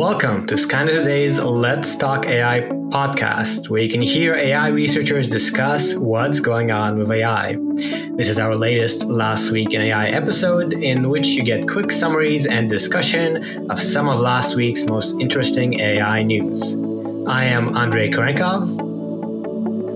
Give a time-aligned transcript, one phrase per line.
[0.00, 5.94] Welcome to Skynet Today's Let's Talk AI podcast, where you can hear AI researchers discuss
[5.94, 7.58] what's going on with AI.
[8.16, 12.46] This is our latest Last Week in AI episode, in which you get quick summaries
[12.46, 16.76] and discussion of some of last week's most interesting AI news.
[17.28, 18.89] I am Andrei Kurenkov,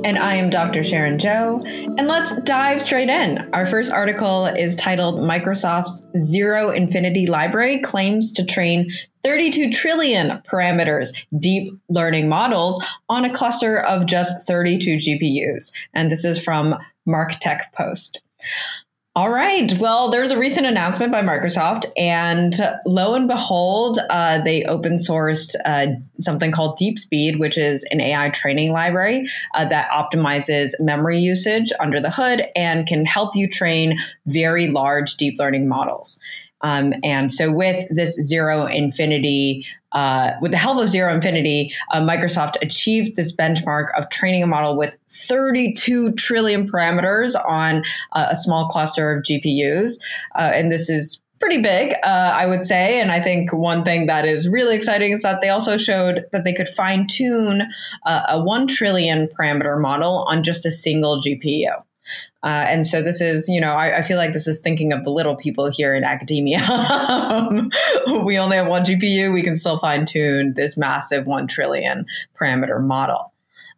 [0.05, 0.83] and I am Dr.
[0.83, 1.65] Sharon Zhou.
[1.99, 3.39] And let's dive straight in.
[3.55, 8.91] Our first article is titled Microsoft's Zero Infinity Library Claims to Train
[9.25, 15.73] 32 trillion parameters deep learning models on a cluster of just 32 GPUs.
[15.95, 16.77] And this is from
[17.09, 18.19] MarkTechPost.
[19.17, 19.73] All right.
[19.79, 22.53] Well, there's a recent announcement by Microsoft, and
[22.85, 25.87] lo and behold, uh, they open sourced uh,
[26.19, 32.01] something called DeepSpeed, which is an AI training library uh, that optimizes memory usage under
[32.01, 33.97] the hood and can help you train
[34.27, 36.19] very large deep learning models.
[36.65, 42.01] Um, and so, with this zero infinity, uh, with the help of zero infinity, uh,
[42.01, 48.35] Microsoft achieved this benchmark of training a model with 32 trillion parameters on uh, a
[48.35, 50.01] small cluster of GPUs.
[50.35, 52.99] Uh, and this is pretty big, uh, I would say.
[52.99, 56.45] And I think one thing that is really exciting is that they also showed that
[56.45, 57.65] they could fine tune
[58.07, 61.83] uh, a 1 trillion parameter model on just a single GPU.
[62.43, 65.03] Uh, and so this is, you know, I, I, feel like this is thinking of
[65.05, 66.59] the little people here in academia.
[68.23, 69.33] we only have one GPU.
[69.33, 72.05] We can still fine tune this massive 1 trillion
[72.39, 73.33] parameter model.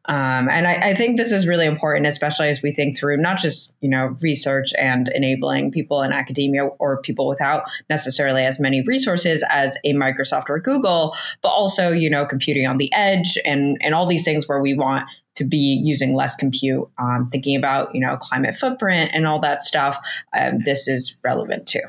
[0.09, 3.39] Um, and I, I, think this is really important, especially as we think through not
[3.39, 8.83] just you know research and enabling people in academia or people without necessarily as many
[8.83, 13.79] resources as a Microsoft or Google, but also you know computing on the edge and
[13.81, 15.07] and all these things where we want
[15.37, 19.63] to be using less compute, um, thinking about you know climate footprint and all that
[19.63, 19.97] stuff.
[20.39, 21.83] Um, this is relevant too.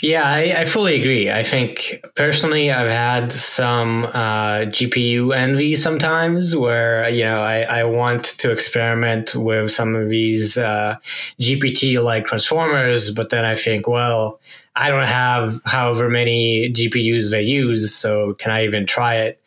[0.00, 1.30] Yeah, I, I, fully agree.
[1.30, 7.84] I think personally, I've had some uh, GPU envy sometimes where, you know, I, I
[7.84, 10.96] want to experiment with some of these uh,
[11.40, 14.40] GPT like transformers, but then I think, well,
[14.74, 19.40] I don't have however many GPUs they use, so can I even try it?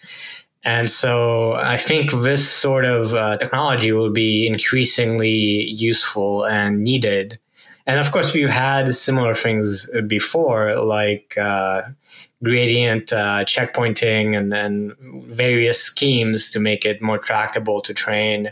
[0.66, 7.40] And so I think this sort of uh, technology will be increasingly useful and needed.
[7.86, 11.84] And of course, we've had similar things before, like uh,
[12.44, 14.96] gradient uh, checkpointing and then
[15.30, 18.52] various schemes to make it more tractable to train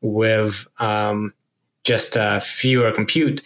[0.00, 1.34] with um,
[1.82, 3.42] just uh, fewer compute.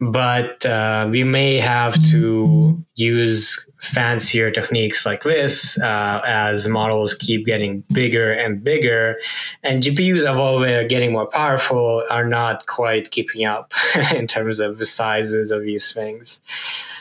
[0.00, 7.46] But uh, we may have to use fancier techniques like this uh, as models keep
[7.46, 9.16] getting bigger and bigger
[9.62, 13.72] and gpus although they're getting more powerful are not quite keeping up
[14.14, 16.42] in terms of the sizes of these things.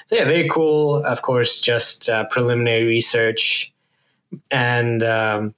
[0.08, 3.74] So yeah very cool of course just uh, preliminary research
[4.50, 5.56] and um,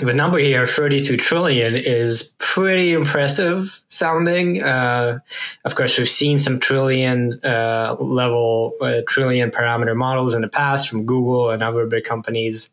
[0.00, 4.62] the number here, 32 trillion, is pretty impressive sounding.
[4.62, 5.18] Uh,
[5.64, 10.88] of course, we've seen some trillion uh, level, uh, trillion parameter models in the past
[10.88, 12.70] from Google and other big companies.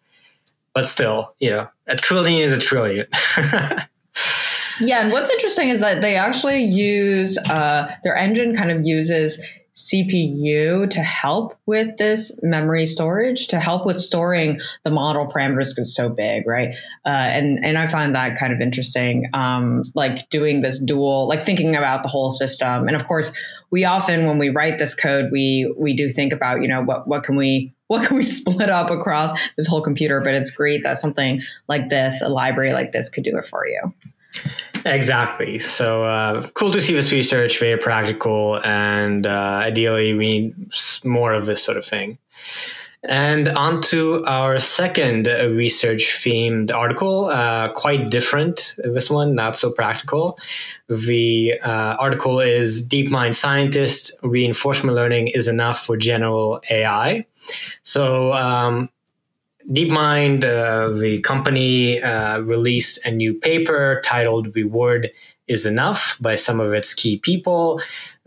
[0.73, 3.07] But still, you know, a trillion is a trillion.
[4.79, 5.01] yeah.
[5.01, 9.41] And what's interesting is that they actually use uh, their engine kind of uses
[9.79, 15.87] CPU to help with this memory storage, to help with storing the model parameters because
[15.87, 16.75] it's so big, right?
[17.05, 21.41] Uh, and and I find that kind of interesting, um, like doing this dual, like
[21.41, 22.87] thinking about the whole system.
[22.87, 23.31] And of course,
[23.71, 27.07] we often when we write this code, we we do think about you know what
[27.07, 30.19] what can we what can we split up across this whole computer?
[30.19, 33.65] But it's great that something like this, a library like this, could do it for
[33.65, 33.93] you.
[34.85, 35.59] Exactly.
[35.59, 40.55] So uh, cool to see this research, very practical, and uh, ideally we need
[41.03, 42.17] more of this sort of thing.
[43.03, 48.75] And on to our second research themed article, uh, quite different.
[48.77, 50.37] This one, not so practical.
[50.89, 57.25] The uh, article is DeepMind Scientists Reinforcement Learning is Enough for General AI.
[57.83, 58.89] So, um,
[59.69, 65.11] DeepMind, uh, the company, uh, released a new paper titled Reward
[65.47, 67.81] is Enough by some of its key people,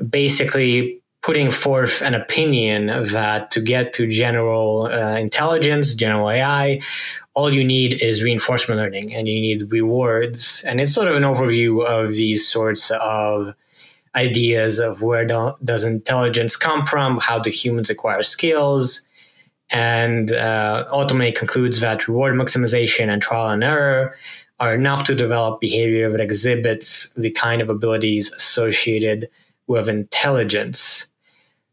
[0.08, 6.80] basically putting forth an opinion that to get to general uh, intelligence, general AI,
[7.34, 10.64] all you need is reinforcement learning and you need rewards.
[10.66, 13.54] And it's sort of an overview of these sorts of
[14.14, 19.06] ideas of where do, does intelligence come from, how do humans acquire skills,
[19.70, 24.16] and uh, ultimately concludes that reward maximization and trial and error
[24.60, 29.28] are enough to develop behavior that exhibits the kind of abilities associated
[29.66, 31.06] with intelligence.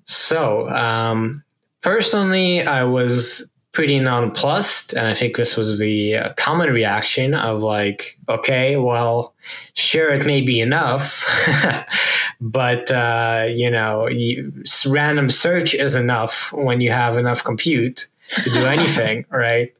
[0.05, 1.43] So, um,
[1.81, 4.93] personally, I was pretty nonplussed.
[4.93, 9.35] And I think this was the uh, common reaction of like, okay, well,
[9.75, 11.25] sure, it may be enough,
[12.41, 14.53] but, uh, you know, you,
[14.87, 18.07] random search is enough when you have enough compute
[18.43, 19.73] to do anything, right?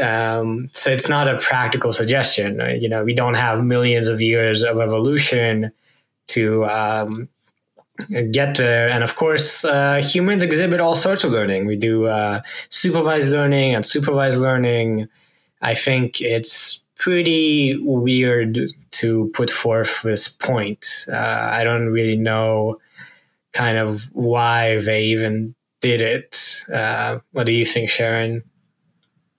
[0.00, 2.60] Um, so it's not a practical suggestion.
[2.80, 5.72] You know, we don't have millions of years of evolution
[6.28, 7.28] to um,
[8.30, 8.88] get there.
[8.88, 11.66] And of course, uh, humans exhibit all sorts of learning.
[11.66, 15.08] We do uh, supervised learning and supervised learning.
[15.62, 18.58] I think it's pretty weird
[18.90, 21.06] to put forth this point.
[21.08, 22.78] Uh, I don't really know
[23.52, 26.64] kind of why they even did it.
[26.72, 28.42] Uh, what do you think, Sharon?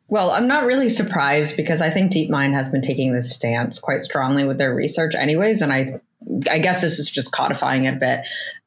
[0.09, 4.01] Well, I'm not really surprised because I think DeepMind has been taking this stance quite
[4.04, 5.62] strongly with their research, anyways.
[5.62, 6.00] And I,
[6.50, 8.19] I guess this is just codifying it a bit.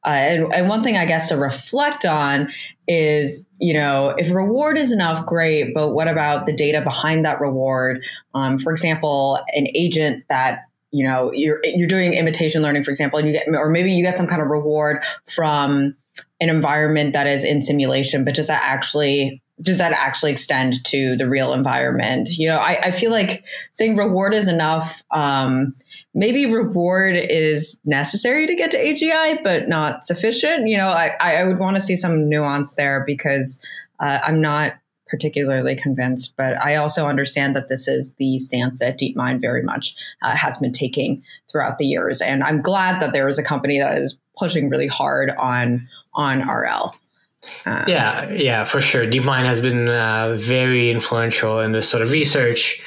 [0.05, 2.51] Uh, and, and one thing I guess to reflect on
[2.91, 5.73] is, you know, if reward is enough, great.
[5.73, 8.03] But what about the data behind that reward?
[8.33, 13.17] Um, for example, an agent that you know you're you're doing imitation learning, for example,
[13.17, 15.95] and you get, or maybe you get some kind of reward from
[16.41, 21.15] an environment that is in simulation, but does that actually does that actually extend to
[21.15, 22.29] the real environment?
[22.37, 25.03] You know, I, I feel like saying reward is enough.
[25.11, 25.73] Um,
[26.13, 30.67] maybe reward is necessary to get to AGI, but not sufficient.
[30.67, 33.61] You know, I, I would want to see some nuance there because
[33.99, 34.73] uh, I'm not
[35.07, 39.93] particularly convinced, but I also understand that this is the stance that DeepMind very much
[40.21, 41.21] uh, has been taking
[41.51, 42.21] throughout the years.
[42.21, 46.47] And I'm glad that there is a company that is pushing really hard on on
[46.47, 46.95] RL.
[47.65, 49.05] Um, yeah, yeah, for sure.
[49.05, 52.81] DeepMind has been uh, very influential in this sort of research,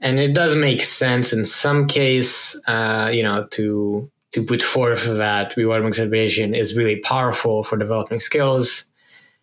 [0.00, 2.60] and it does make sense in some case.
[2.66, 8.20] Uh, you know, to to put forth that reward exhibition is really powerful for developing
[8.20, 8.84] skills.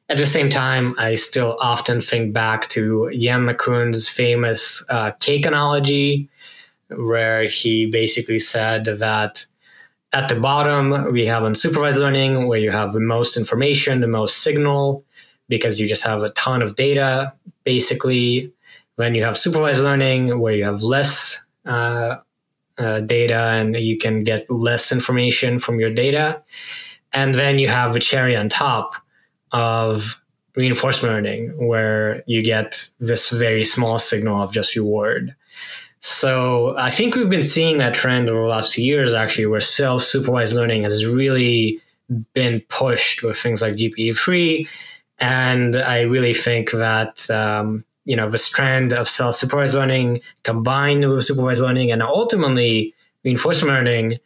[0.08, 5.48] At the same time, I still often think back to Yann LeCun's famous uh, cake
[5.48, 6.30] analogy,
[6.90, 9.46] where he basically said that
[10.14, 14.38] at the bottom, we have unsupervised learning where you have the most information, the most
[14.38, 15.04] signal,
[15.50, 18.54] because you just have a ton of data, basically.
[18.98, 22.18] Then you have supervised learning where you have less uh,
[22.78, 26.42] uh, data and you can get less information from your data.
[27.14, 28.96] And then you have the cherry on top
[29.52, 30.22] of
[30.56, 35.36] reinforcement learning where you get this very small signal of just reward.
[36.00, 39.62] So I think we've been seeing that trend over the last few years, actually, where
[39.62, 41.82] self supervised learning has really
[42.34, 44.68] been pushed with things like GPT-3.
[45.18, 51.10] And I really think that, um, you know, this trend of self supervised learning combined
[51.10, 52.94] with supervised learning and ultimately
[53.24, 54.20] reinforcement learning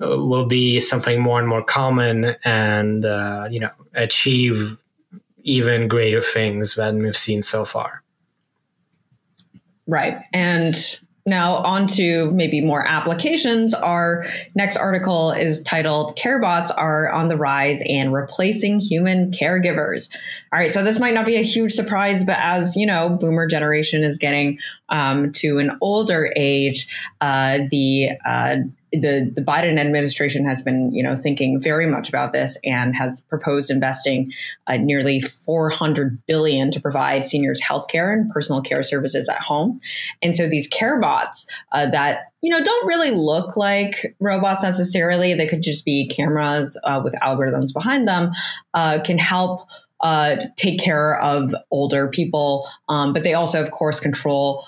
[0.00, 4.78] uh, will be something more and more common and, uh, you know, achieve
[5.42, 8.02] even greater things than we've seen so far.
[9.86, 10.22] Right.
[10.32, 13.74] And now, on to maybe more applications.
[13.74, 20.08] Our next article is titled CareBots Are on the Rise and Replacing Human Caregivers.
[20.52, 23.46] All right, so this might not be a huge surprise, but as you know, boomer
[23.46, 26.88] generation is getting um, to an older age,
[27.20, 28.56] uh, the uh,
[28.92, 33.20] the, the Biden administration has been, you know, thinking very much about this and has
[33.22, 34.32] proposed investing
[34.66, 39.80] uh, nearly 400 billion to provide seniors health care and personal care services at home.
[40.22, 45.34] And so these care bots uh, that you know don't really look like robots necessarily;
[45.34, 48.30] they could just be cameras uh, with algorithms behind them,
[48.74, 49.68] uh, can help.
[50.00, 54.66] Uh, take care of older people, um, but they also, of course, control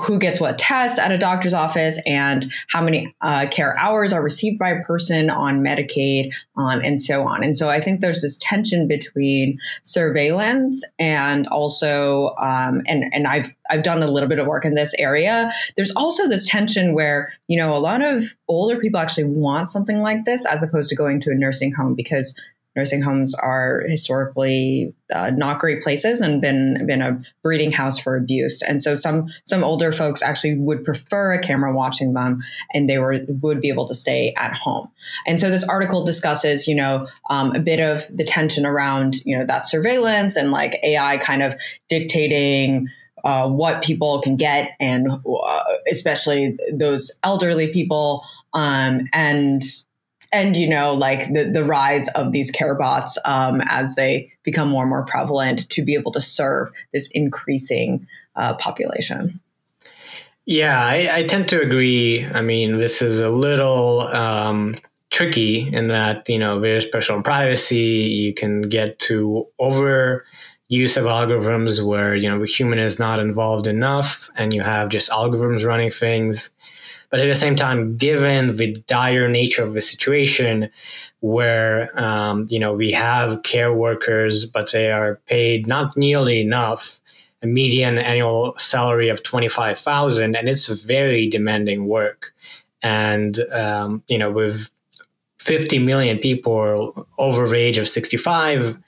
[0.00, 4.22] who gets what tests at a doctor's office and how many uh, care hours are
[4.22, 7.44] received by a person on Medicaid um, and so on.
[7.44, 13.52] And so I think there's this tension between surveillance and also, um, and, and I've,
[13.70, 15.52] I've done a little bit of work in this area.
[15.76, 20.00] There's also this tension where, you know, a lot of older people actually want something
[20.00, 22.34] like this as opposed to going to a nursing home because
[22.74, 28.16] nursing homes are historically uh, not great places and been been a breeding house for
[28.16, 28.62] abuse.
[28.62, 32.40] And so some some older folks actually would prefer a camera watching them,
[32.72, 34.88] and they were would be able to stay at home.
[35.26, 39.36] And so this article discusses, you know, um, a bit of the tension around you
[39.36, 41.54] know that surveillance and like AI kind of
[41.88, 42.88] dictating.
[43.24, 49.62] Uh, what people can get, and uh, especially those elderly people, um, and
[50.32, 54.68] and you know like the, the rise of these care bots um, as they become
[54.68, 59.40] more and more prevalent to be able to serve this increasing uh, population.
[60.44, 62.26] Yeah I, I, tend to agree.
[62.26, 64.74] I mean this is a little um,
[65.10, 70.24] tricky in that you know there's personal privacy you can get to over
[70.68, 74.88] use of algorithms where you know the human is not involved enough and you have
[74.88, 76.50] just algorithms running things
[77.12, 80.68] but at the same time given the dire nature of the situation
[81.20, 86.98] where um, you know we have care workers but they are paid not nearly enough
[87.42, 92.34] a median annual salary of 25000 and it's very demanding work.
[92.82, 94.68] And um, you know with
[95.38, 98.78] 50 million people over the age of 65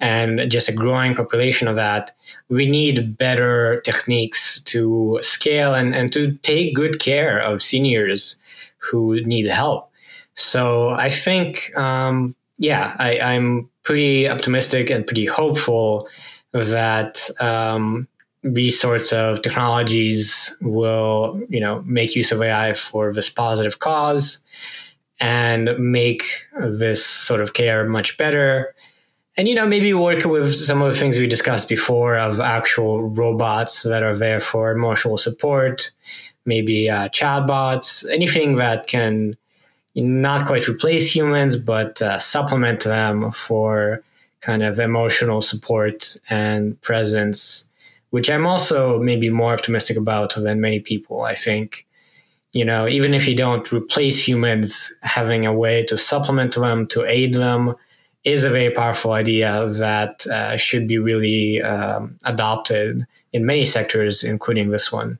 [0.00, 2.14] and just a growing population of that,
[2.48, 8.36] we need better techniques to scale and, and to take good care of seniors
[8.78, 9.90] who need help.
[10.34, 16.08] So I think, um, yeah, I, I'm pretty optimistic and pretty hopeful
[16.52, 18.08] that um,
[18.42, 24.38] these sorts of technologies will, you know, make use of AI for this positive cause
[25.20, 26.24] and make
[26.60, 28.73] this sort of care much better
[29.36, 33.02] and you know maybe work with some of the things we discussed before of actual
[33.02, 35.90] robots that are there for emotional support
[36.44, 39.36] maybe uh, chatbots anything that can
[39.94, 44.02] not quite replace humans but uh, supplement them for
[44.40, 47.70] kind of emotional support and presence
[48.10, 51.86] which i'm also maybe more optimistic about than many people i think.
[52.52, 57.04] You know even if you don't replace humans having a way to supplement them to
[57.04, 57.74] aid them
[58.24, 64.24] is a very powerful idea that uh, should be really um, adopted in many sectors,
[64.24, 65.18] including this one.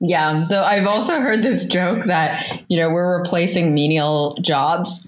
[0.00, 5.06] Yeah, though I've also heard this joke that you know we're replacing menial jobs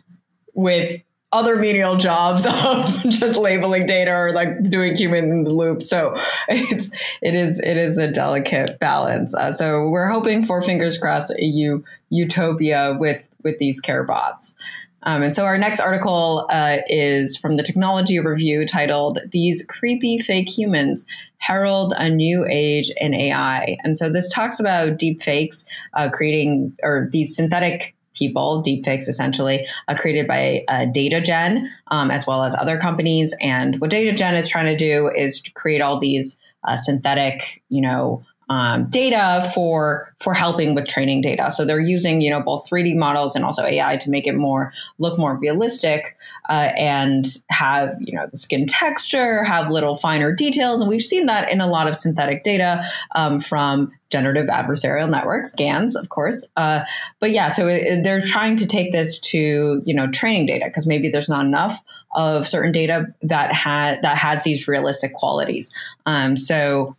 [0.55, 1.01] with
[1.33, 5.83] other menial jobs of just labeling data or like doing human in the loop.
[5.83, 6.15] So
[6.49, 6.91] it's
[7.23, 9.33] it is it is a delicate balance.
[9.35, 14.55] Uh, so we're hoping for fingers crossed a u- utopia with with these care bots.
[15.05, 20.19] Um, and so our next article uh, is from the Technology Review titled These Creepy
[20.19, 21.07] Fake Humans
[21.39, 23.77] Herald a New Age in AI.
[23.83, 25.65] And so this talks about deep fakes
[25.95, 32.27] uh, creating, or these synthetic people, deepfakes essentially, uh, created by uh, DataGen um, as
[32.27, 33.35] well as other companies.
[33.41, 38.23] And what DataGen is trying to do is create all these uh, synthetic, you know,
[38.51, 41.51] um, data for for helping with training data.
[41.53, 44.73] So they're using you know both 3D models and also AI to make it more
[44.99, 46.17] look more realistic
[46.49, 51.27] uh, and have you know the skin texture, have little finer details, and we've seen
[51.27, 56.45] that in a lot of synthetic data um, from generative adversarial networks, GANs, of course.
[56.57, 56.81] Uh,
[57.21, 60.89] but yeah, so it, they're trying to take this to you know training data because
[60.89, 61.81] maybe there's not enough
[62.17, 65.73] of certain data that had that has these realistic qualities.
[66.05, 66.97] Um, so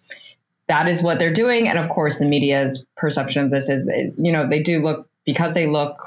[0.71, 1.67] that is what they're doing.
[1.67, 5.53] And of course, the media's perception of this is, you know, they do look because
[5.53, 5.97] they look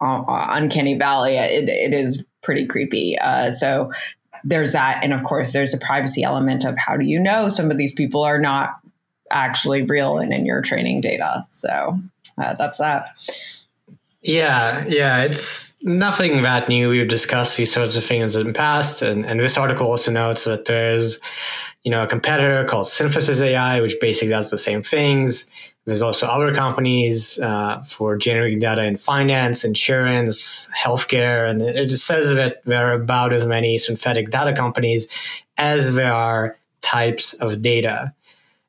[0.00, 1.36] uh, uncanny valley.
[1.36, 3.16] It, it is pretty creepy.
[3.20, 3.92] Uh, so
[4.42, 7.70] there's that, and of course, there's a privacy element of how do you know some
[7.70, 8.80] of these people are not
[9.30, 11.44] actually real and in your training data.
[11.50, 11.96] So
[12.36, 13.10] uh, that's that.
[14.22, 16.90] Yeah, yeah, it's nothing that new.
[16.90, 20.44] We've discussed these sorts of things in the past, and, and this article also notes
[20.44, 21.20] that there's
[21.82, 25.50] you know, a competitor called Synthesis AI, which basically does the same things.
[25.86, 32.06] There's also other companies uh, for generating data in finance, insurance, healthcare, and it just
[32.06, 35.08] says that there are about as many synthetic data companies
[35.56, 38.12] as there are types of data.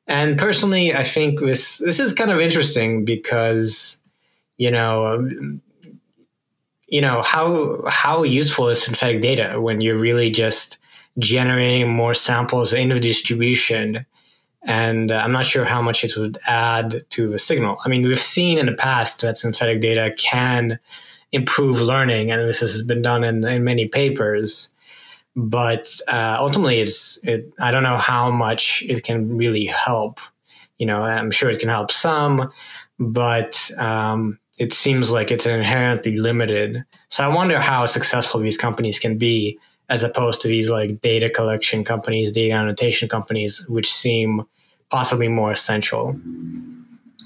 [0.06, 4.02] And personally, I think this this is kind of interesting because,
[4.56, 5.28] you know,
[6.88, 10.78] you know how how useful is synthetic data when you're really just
[11.18, 14.06] generating more samples in the distribution.
[14.64, 17.78] And uh, I'm not sure how much it would add to the signal.
[17.84, 20.78] I mean, we've seen in the past that synthetic data can
[21.32, 24.70] improve learning, and this has been done in, in many papers.
[25.34, 30.20] But uh, ultimately, it's it, I don't know how much it can really help.
[30.78, 32.52] You know, I'm sure it can help some,
[32.98, 36.84] but um, it seems like it's inherently limited.
[37.08, 41.28] So I wonder how successful these companies can be as opposed to these like data
[41.28, 44.42] collection companies, data annotation companies, which seem
[44.90, 46.16] possibly more essential.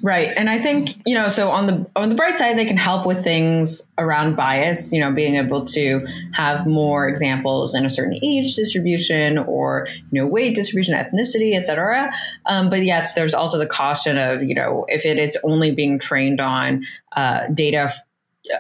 [0.02, 0.28] Right.
[0.36, 3.06] And I think, you know, so on the on the bright side, they can help
[3.06, 8.18] with things around bias, you know, being able to have more examples in a certain
[8.22, 12.12] age distribution or, you know, weight distribution, ethnicity, et cetera.
[12.44, 15.98] Um, but yes, there's also the caution of, you know, if it is only being
[15.98, 16.84] trained on
[17.16, 17.90] uh, data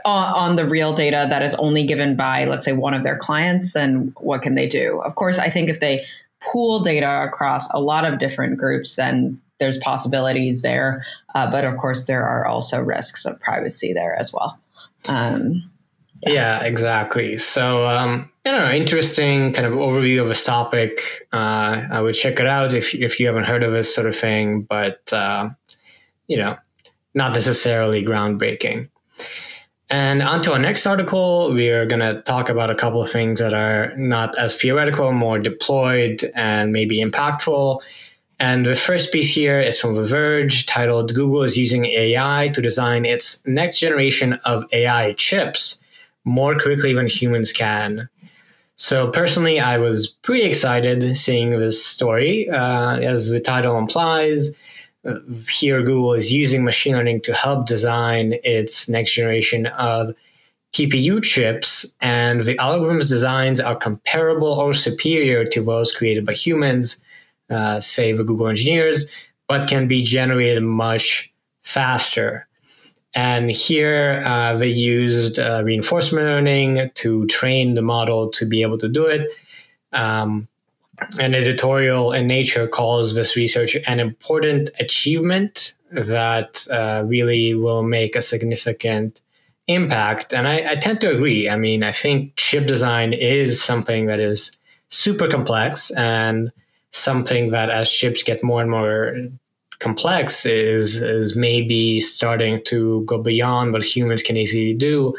[0.04, 3.72] on the real data that is only given by, let's say, one of their clients,
[3.72, 5.00] then what can they do?
[5.02, 6.04] Of course, I think if they
[6.40, 11.04] pool data across a lot of different groups, then there's possibilities there.
[11.34, 14.58] Uh, but of course, there are also risks of privacy there as well.
[15.08, 15.70] Um,
[16.22, 17.36] Yeah, yeah exactly.
[17.38, 21.26] So, um, don't know, interesting kind of overview of this topic.
[21.32, 24.16] Uh, I would check it out if, if you haven't heard of this sort of
[24.16, 25.50] thing, but, uh,
[26.28, 26.56] you know,
[27.14, 28.88] not necessarily groundbreaking.
[29.88, 33.10] And on to our next article, we are going to talk about a couple of
[33.10, 37.80] things that are not as theoretical, more deployed, and maybe impactful.
[38.40, 42.60] And the first piece here is from The Verge titled Google is using AI to
[42.60, 45.80] design its next generation of AI chips
[46.24, 48.08] more quickly than humans can.
[48.74, 52.50] So, personally, I was pretty excited seeing this story.
[52.50, 54.50] Uh, as the title implies,
[55.48, 60.14] here Google is using machine learning to help design its next generation of
[60.72, 66.98] TPU chips, and the algorithm's designs are comparable or superior to those created by humans,
[67.48, 69.10] uh, say the Google engineers,
[69.48, 71.32] but can be generated much
[71.62, 72.46] faster.
[73.14, 78.76] And here uh, they used uh, reinforcement learning to train the model to be able
[78.78, 79.30] to do it.
[79.92, 80.48] Um,
[81.18, 88.16] an editorial in Nature calls this research an important achievement that uh, really will make
[88.16, 89.20] a significant
[89.66, 90.32] impact.
[90.32, 91.48] And I, I, tend to agree.
[91.48, 94.52] I mean, I think chip design is something that is
[94.90, 96.52] super complex and
[96.92, 99.16] something that as chips get more and more
[99.78, 105.14] complex is is maybe starting to go beyond what humans can easily do.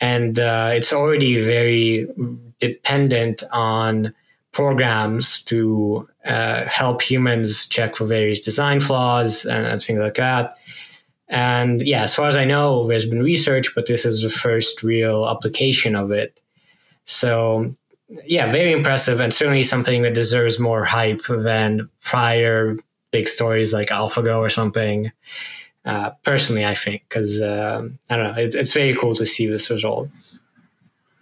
[0.00, 2.06] And uh, it's already very
[2.58, 4.14] dependent on
[4.52, 10.56] programs to uh, help humans check for various design flaws and, and, things like that.
[11.28, 14.82] And yeah, as far as I know, there's been research, but this is the first
[14.82, 16.42] real application of it.
[17.04, 17.76] So
[18.24, 22.76] yeah, very impressive and certainly something that deserves more hype than prior
[23.12, 25.12] big stories like AlphaGo or something.
[25.84, 29.46] Uh, personally, I think because uh, I don't know, it's, it's very cool to see
[29.46, 30.08] this result.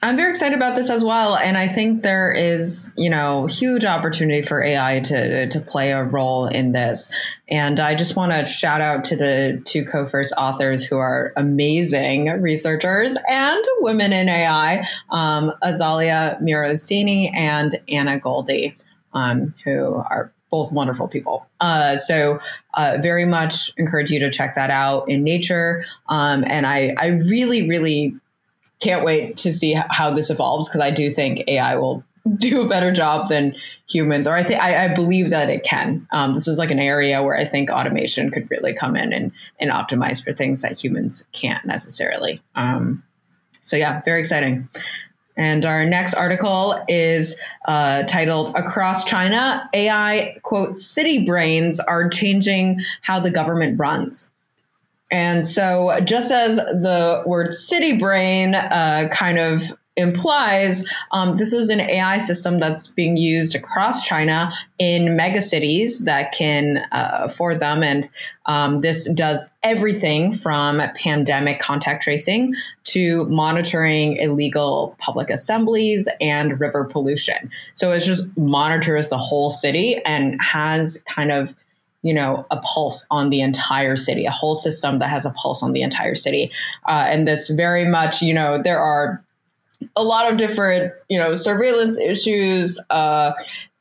[0.00, 3.84] I'm very excited about this as well, and I think there is, you know, huge
[3.84, 7.10] opportunity for AI to to play a role in this.
[7.48, 12.26] And I just want to shout out to the two co-first authors who are amazing
[12.40, 18.76] researchers and women in AI, um, Azalia Mirhoseini and Anna Goldie,
[19.14, 21.44] um, who are both wonderful people.
[21.60, 22.38] Uh, so,
[22.74, 25.84] uh, very much encourage you to check that out in Nature.
[26.08, 28.14] Um, and I, I really, really
[28.80, 32.04] can't wait to see how this evolves because I do think AI will
[32.36, 33.54] do a better job than
[33.88, 36.06] humans, or I think I believe that it can.
[36.12, 39.32] Um, this is like an area where I think automation could really come in and
[39.58, 42.42] and optimize for things that humans can't necessarily.
[42.54, 43.02] Um,
[43.64, 44.68] so yeah, very exciting.
[45.36, 47.36] And our next article is
[47.66, 54.30] uh, titled Across China, AI, quote, city brains are changing how the government runs.
[55.10, 61.70] And so, just as the word city brain uh, kind of implies, um, this is
[61.70, 67.82] an AI system that's being used across China in megacities that can uh, afford them.
[67.82, 68.08] And
[68.46, 76.84] um, this does everything from pandemic contact tracing to monitoring illegal public assemblies and river
[76.84, 77.50] pollution.
[77.74, 81.54] So it just monitors the whole city and has kind of
[82.02, 85.62] you know, a pulse on the entire city, a whole system that has a pulse
[85.62, 86.50] on the entire city.
[86.86, 89.22] Uh, and this very much, you know, there are
[89.96, 93.32] a lot of different, you know, surveillance issues, uh,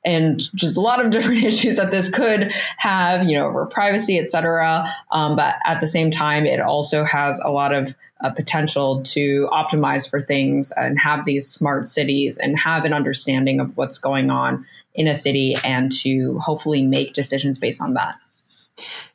[0.06, 4.18] and just a lot of different issues that this could have, you know, over privacy,
[4.18, 4.88] et cetera.
[5.12, 9.48] Um, but at the same time, it also has a lot of uh, potential to
[9.52, 14.32] optimize for things and have these smart cities and have an understanding of what's going
[14.32, 14.66] on
[14.98, 18.16] in a city and to hopefully make decisions based on that.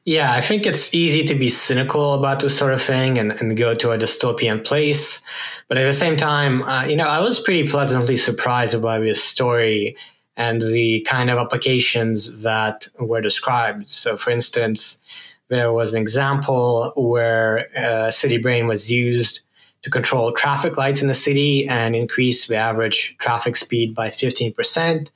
[0.05, 3.57] Yeah, I think it's easy to be cynical about this sort of thing and, and
[3.57, 5.23] go to a dystopian place.
[5.69, 9.23] But at the same time, uh, you know, I was pretty pleasantly surprised by this
[9.23, 9.97] story
[10.37, 13.89] and the kind of applications that were described.
[13.89, 15.01] So, for instance,
[15.49, 19.43] there was an example where uh, City Brain was used
[19.83, 25.13] to control traffic lights in the city and increase the average traffic speed by 15%.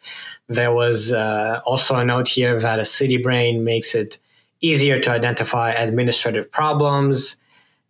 [0.49, 4.19] There was uh, also a note here that a city brain makes it
[4.61, 7.37] easier to identify administrative problems,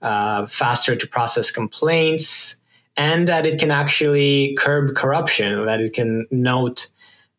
[0.03, 2.57] uh, faster to process complaints,
[2.97, 6.89] and that it can actually curb corruption, that it can note,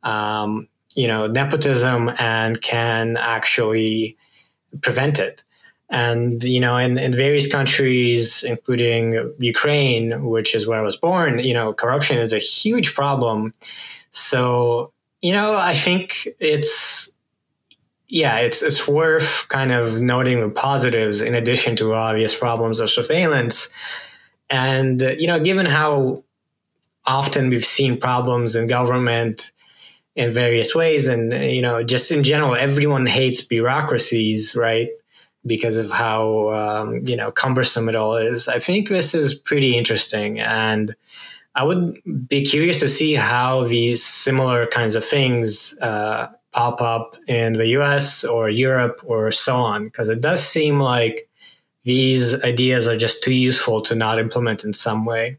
[0.03, 4.17] um, you know, nepotism and can actually
[4.81, 5.43] prevent it.
[5.89, 11.39] And, you know, in, in various countries, including Ukraine, which is where I was born,
[11.39, 13.53] you know, corruption is a huge problem.
[14.11, 17.11] So you know, I think it's
[18.07, 22.89] yeah, it's it's worth kind of noting the positives in addition to obvious problems of
[22.89, 23.69] surveillance.
[24.49, 26.23] and uh, you know, given how
[27.05, 29.51] often we've seen problems in government
[30.15, 34.89] in various ways, and you know, just in general, everyone hates bureaucracies, right?
[35.45, 38.47] Because of how um, you know cumbersome it all is.
[38.47, 40.95] I think this is pretty interesting, and
[41.57, 47.17] I would be curious to see how these similar kinds of things uh, pop up
[47.27, 51.27] in the US or Europe or so on, because it does seem like
[51.83, 55.37] these ideas are just too useful to not implement in some way.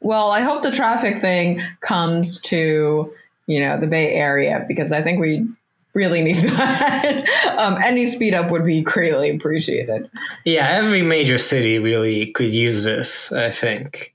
[0.00, 3.10] Well, I hope the traffic thing comes to,
[3.46, 5.46] you know, the Bay Area because I think we
[5.94, 7.56] really need that.
[7.56, 10.10] um, any speed up would be greatly appreciated.
[10.44, 14.11] Yeah, every major city really could use this, I think.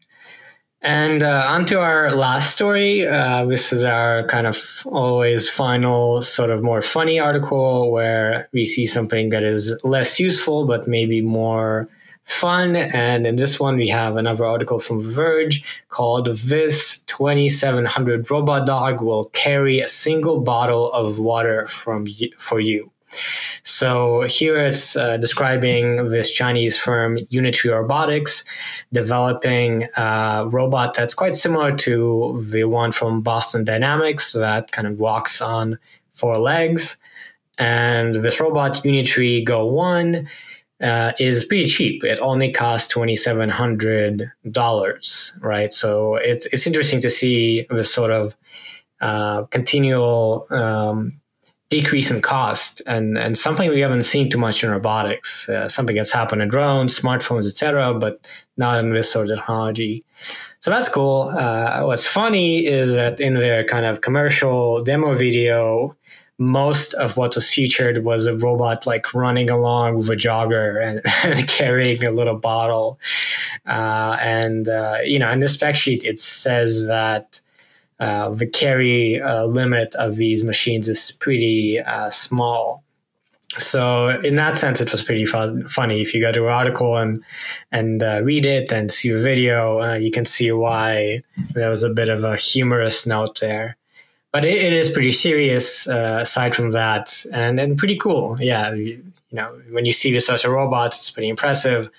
[0.82, 3.08] And uh, on to our last story.
[3.08, 8.66] Uh, this is our kind of always final, sort of more funny article where we
[8.66, 11.90] see something that is less useful, but maybe more
[12.26, 12.76] fun.
[12.76, 19.02] And in this one, we have another article from Verge called This 2700 Robot Dog
[19.02, 22.06] Will Carry a Single Bottle of Water from
[22.38, 22.92] for You.
[23.68, 28.46] So here it's uh, describing this Chinese firm Unitree Robotics
[28.94, 35.00] developing a robot that's quite similar to the one from Boston Dynamics that kind of
[35.00, 35.80] walks on
[36.14, 36.96] four legs.
[37.58, 40.30] And this robot Unitree Go One
[40.82, 42.06] uh, is pretty cheap.
[42.06, 45.74] It only costs twenty seven hundred dollars, right?
[45.74, 48.34] So it's it's interesting to see the sort of
[49.02, 51.20] uh, continual um,
[51.70, 55.98] decrease in cost and and something we haven't seen too much in robotics uh, something
[55.98, 58.22] that's happened in drones smartphones etc but
[58.58, 60.04] not in this sort of technology.
[60.60, 61.34] So that's cool.
[61.38, 65.96] Uh, what's funny is that in their kind of commercial demo video
[66.40, 71.02] most of what was featured was a robot like running along with a jogger and,
[71.24, 73.00] and carrying a little bottle.
[73.66, 77.42] Uh, and uh, you know in the spec sheet it says that
[78.00, 82.84] uh, the carry uh, limit of these machines is pretty uh, small.
[83.58, 86.02] So in that sense, it was pretty fun, funny.
[86.02, 87.24] If you go to an article and
[87.72, 91.84] and uh, read it and see a video, uh, you can see why there was
[91.84, 93.78] a bit of a humorous note there.
[94.34, 98.36] But it, it is pretty serious uh, aside from that, and and pretty cool.
[98.40, 101.90] Yeah, you, you know, when you see sorts of robots, it's pretty impressive,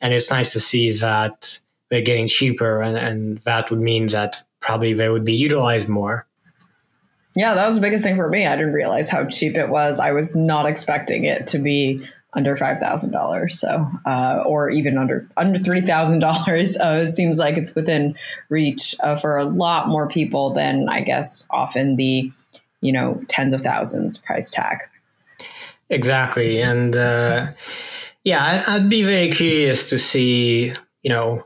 [0.00, 4.42] and it's nice to see that they're getting cheaper, and, and that would mean that
[4.60, 6.26] probably they would be utilized more.
[7.36, 8.46] Yeah, that was the biggest thing for me.
[8.46, 10.00] I didn't realize how cheap it was.
[10.00, 14.98] I was not expecting it to be under five thousand dollars, so uh, or even
[14.98, 16.76] under under three thousand uh, dollars.
[16.76, 18.14] It seems like it's within
[18.48, 22.30] reach uh, for a lot more people than I guess often the
[22.80, 24.78] you know tens of thousands price tag.
[25.90, 27.52] Exactly, and uh,
[28.24, 31.44] yeah, I'd be very curious to see you know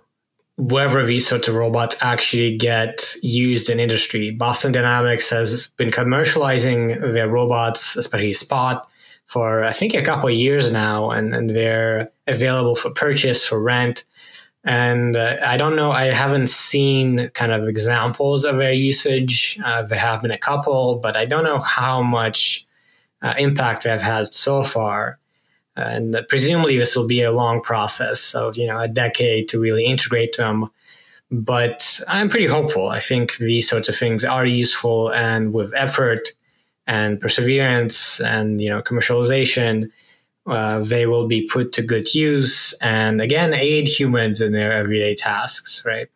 [0.57, 4.31] whether these sorts of robots actually get used in industry.
[4.31, 8.87] Boston Dynamics has been commercializing their robots, especially Spot,
[9.27, 13.61] for I think a couple of years now, and, and they're available for purchase, for
[13.61, 14.05] rent.
[14.65, 19.59] And uh, I don't know, I haven't seen kind of examples of their usage.
[19.65, 22.67] Uh, there have been a couple, but I don't know how much
[23.23, 25.19] uh, impact they've had so far
[25.77, 29.85] and presumably this will be a long process of you know a decade to really
[29.85, 30.71] integrate them.
[31.31, 32.89] But i'm pretty hopeful.
[32.89, 36.29] I think these sorts of things are useful and with effort
[36.87, 39.91] and perseverance and you know commercialization
[40.47, 45.15] uh, they will be put to good use and again aid humans in their everyday
[45.15, 46.09] tasks right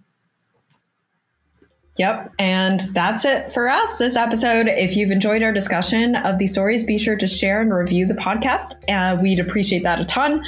[1.98, 2.34] Yep.
[2.38, 4.66] And that's it for us this episode.
[4.68, 8.14] If you've enjoyed our discussion of these stories, be sure to share and review the
[8.14, 8.74] podcast.
[8.88, 10.44] Uh, we'd appreciate that a ton.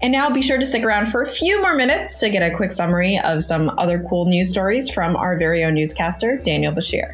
[0.00, 2.54] And now be sure to stick around for a few more minutes to get a
[2.54, 7.12] quick summary of some other cool news stories from our very own newscaster, Daniel Bashir.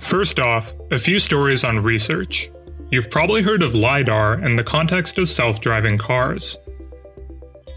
[0.00, 2.50] First off, a few stories on research.
[2.90, 6.58] You've probably heard of LiDAR in the context of self driving cars.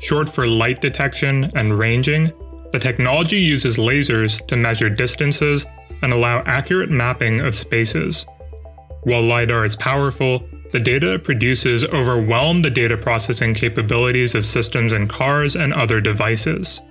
[0.02, 2.34] Short for light detection and ranging,
[2.74, 5.66] the technology uses lasers to measure distances
[6.02, 8.26] and allow accurate mapping of spaces.
[9.04, 14.94] While LiDAR is powerful, the data it produces overwhelm the data processing capabilities of systems
[14.94, 16.82] in cars and other devices.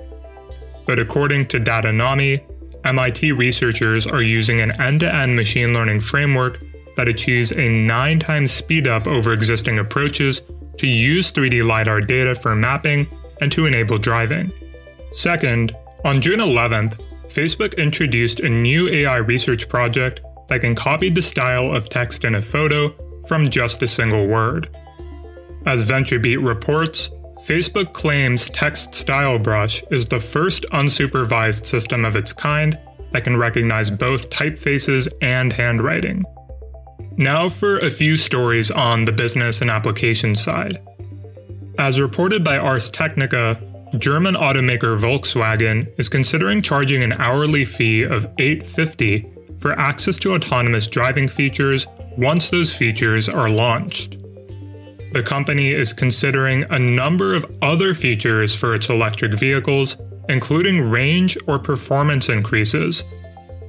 [0.87, 2.45] But according to Datanami,
[2.85, 6.62] MIT researchers are using an end to end machine learning framework
[6.97, 10.42] that achieves a 9 times speedup over existing approaches
[10.79, 13.09] to use 3D LiDAR data for mapping
[13.40, 14.53] and to enable driving.
[15.12, 16.98] Second, on June 11th,
[17.29, 22.35] Facebook introduced a new AI research project that can copy the style of text in
[22.35, 22.94] a photo
[23.27, 24.68] from just a single word.
[25.66, 27.11] As VentureBeat reports,
[27.44, 32.79] Facebook claims Text Style Brush is the first unsupervised system of its kind
[33.12, 36.25] that can recognize both typefaces and handwriting.
[37.16, 40.81] Now for a few stories on the business and application side.
[41.79, 43.61] As reported by Ars Technica,
[43.99, 49.27] German automaker Volkswagen is considering charging an hourly fee of 850
[49.59, 54.17] for access to autonomous driving features once those features are launched.
[55.13, 59.99] The company is considering a number of other features for its electric vehicles,
[60.31, 63.05] including range or performance increases.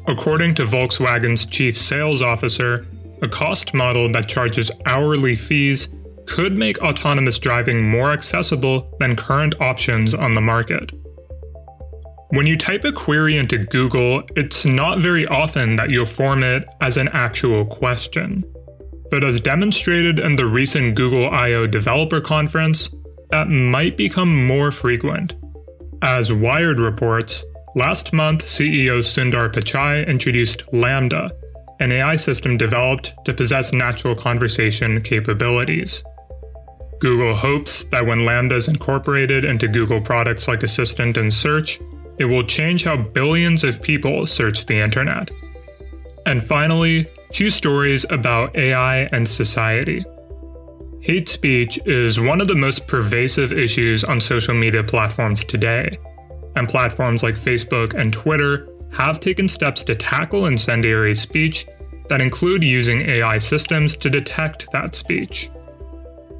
[0.08, 2.88] According to Volkswagen's chief sales officer,
[3.22, 5.90] a cost model that charges hourly fees
[6.34, 10.91] could make autonomous driving more accessible than current options on the market.
[12.30, 16.65] When you type a query into Google, it's not very often that you'll form it
[16.82, 18.43] as an actual question.
[19.12, 22.89] But as demonstrated in the recent Google I/O Developer Conference,
[23.30, 25.36] that might become more frequent.
[26.02, 31.30] As Wired reports, last month CEO Sundar Pichai introduced LaMDA,
[31.80, 36.04] an AI system developed to possess natural conversation capabilities.
[37.04, 41.82] Google hopes that when LaMDA is incorporated into Google products like Assistant and Search,
[42.18, 45.30] it will change how billions of people search the internet.
[46.26, 50.06] And finally, two stories about AI and society.
[51.02, 56.00] Hate speech is one of the most pervasive issues on social media platforms today,
[56.56, 61.68] and platforms like Facebook and Twitter have taken steps to tackle incendiary speech
[62.08, 65.50] that include using AI systems to detect that speech.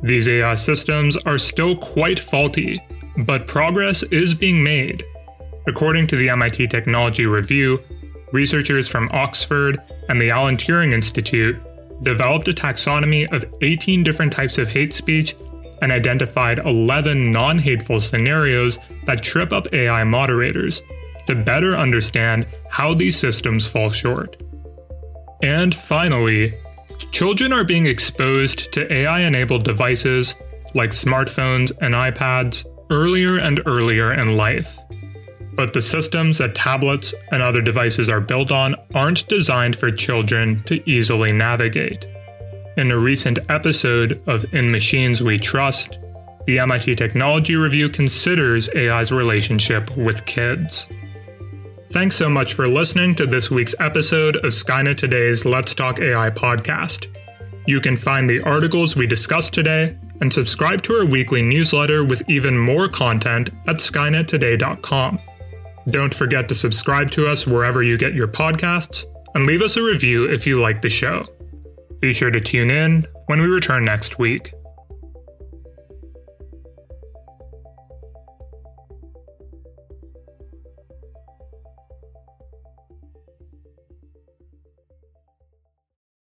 [0.03, 2.81] These AI systems are still quite faulty,
[3.17, 5.03] but progress is being made.
[5.65, 7.79] According to the MIT Technology Review,
[8.33, 11.55] researchers from Oxford and the Alan Turing Institute
[12.03, 15.35] developed a taxonomy of 18 different types of hate speech
[15.81, 20.81] and identified 11 non hateful scenarios that trip up AI moderators
[21.27, 24.41] to better understand how these systems fall short.
[25.41, 26.57] And finally,
[27.11, 30.35] Children are being exposed to AI enabled devices
[30.73, 34.77] like smartphones and iPads earlier and earlier in life.
[35.55, 40.63] But the systems that tablets and other devices are built on aren't designed for children
[40.63, 42.07] to easily navigate.
[42.77, 45.99] In a recent episode of In Machines We Trust,
[46.45, 50.89] the MIT Technology Review considers AI's relationship with kids.
[51.93, 56.32] Thanks so much for listening to this week's episode of Skynet Today's Let's Talk AI
[56.32, 57.06] podcast.
[57.67, 62.27] You can find the articles we discussed today and subscribe to our weekly newsletter with
[62.27, 65.19] even more content at skynettoday.com.
[65.91, 69.84] Don't forget to subscribe to us wherever you get your podcasts and leave us a
[69.84, 71.27] review if you like the show.
[71.99, 74.51] Be sure to tune in when we return next week.